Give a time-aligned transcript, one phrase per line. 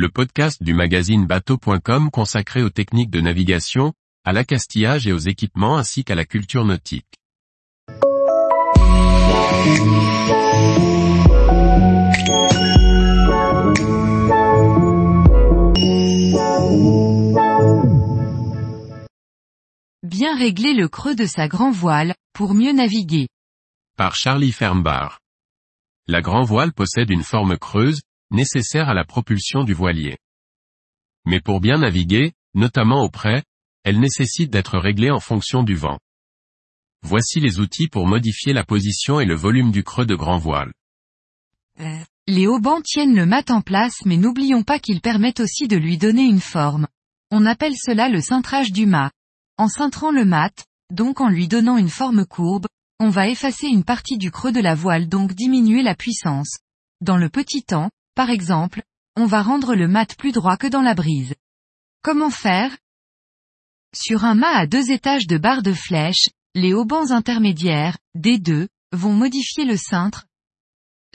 [0.00, 3.92] le podcast du magazine bateau.com consacré aux techniques de navigation,
[4.24, 7.04] à l'accastillage et aux équipements ainsi qu'à la culture nautique.
[20.02, 23.28] Bien régler le creux de sa grand voile, pour mieux naviguer.
[23.98, 25.18] Par Charlie Fernbar.
[26.06, 28.00] La grand voile possède une forme creuse,
[28.30, 30.18] nécessaire à la propulsion du voilier.
[31.26, 33.42] Mais pour bien naviguer, notamment au près,
[33.84, 35.98] elle nécessite d'être réglée en fonction du vent.
[37.02, 40.72] Voici les outils pour modifier la position et le volume du creux de grand voile.
[42.26, 45.98] Les haubans tiennent le mat en place mais n'oublions pas qu'ils permettent aussi de lui
[45.98, 46.86] donner une forme.
[47.30, 49.10] On appelle cela le cintrage du mât.
[49.56, 52.66] En cintrant le mat, donc en lui donnant une forme courbe,
[52.98, 56.58] on va effacer une partie du creux de la voile donc diminuer la puissance.
[57.00, 58.82] Dans le petit temps, par exemple,
[59.16, 61.34] on va rendre le mat plus droit que dans la brise.
[62.02, 62.76] Comment faire?
[63.96, 69.14] Sur un mât à deux étages de barres de flèche, les haubans intermédiaires, D2, vont
[69.14, 70.26] modifier le cintre.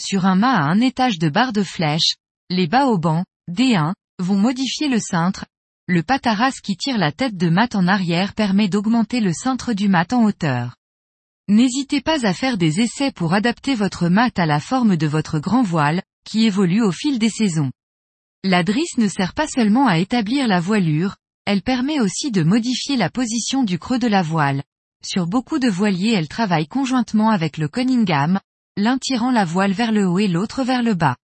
[0.00, 2.14] Sur un mât à un étage de barres de flèche,
[2.48, 5.44] les bas haubans, D1, vont modifier le cintre.
[5.86, 9.90] Le pataras qui tire la tête de mat en arrière permet d'augmenter le cintre du
[9.90, 10.76] mat en hauteur.
[11.48, 15.38] N'hésitez pas à faire des essais pour adapter votre mat à la forme de votre
[15.38, 17.70] grand voile, qui évolue au fil des saisons.
[18.42, 21.16] La drisse ne sert pas seulement à établir la voilure,
[21.46, 24.62] elle permet aussi de modifier la position du creux de la voile.
[25.04, 28.40] Sur beaucoup de voiliers elle travaille conjointement avec le Cunningham,
[28.76, 31.16] l'un tirant la voile vers le haut et l'autre vers le bas.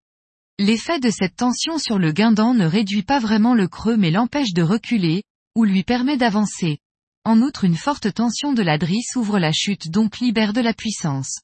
[0.59, 4.53] L'effet de cette tension sur le guindant ne réduit pas vraiment le creux mais l'empêche
[4.53, 5.23] de reculer,
[5.57, 6.79] ou lui permet d'avancer.
[7.25, 10.75] En outre une forte tension de la drisse ouvre la chute donc libère de la
[10.75, 11.41] puissance.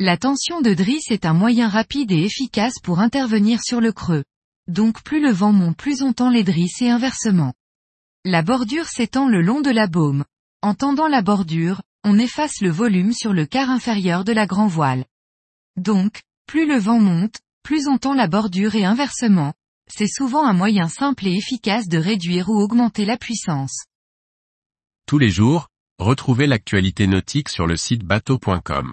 [0.00, 4.22] La tension de drisse est un moyen rapide et efficace pour intervenir sur le creux.
[4.68, 7.52] Donc plus le vent monte plus on tend les drisses et inversement.
[8.24, 10.24] La bordure s'étend le long de la baume.
[10.62, 14.68] En tendant la bordure, on efface le volume sur le quart inférieur de la grand
[14.68, 15.04] voile.
[15.76, 19.52] Donc, plus le vent monte, plus on tend la bordure et inversement.
[19.92, 23.86] C'est souvent un moyen simple et efficace de réduire ou augmenter la puissance.
[25.06, 25.66] Tous les jours,
[25.98, 28.92] retrouvez l'actualité nautique sur le site bateau.com.